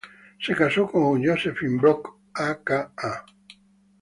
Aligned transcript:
Se 0.39 0.55
casó 0.55 0.87
con 0.89 1.23
Josephine 1.23 1.77
Brock 1.79 2.15
a.k.a. 2.33 3.23